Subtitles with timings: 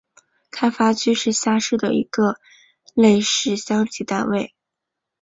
[0.49, 2.39] 开发区是下辖的一个
[2.95, 4.55] 类似乡级单位。